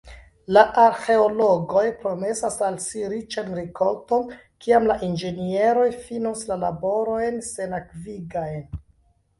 [0.55, 4.27] La arĥeologoj promesas al si riĉan rikolton,
[4.65, 8.69] kiam la inĝenieroj finos la laborojn senakvigajn.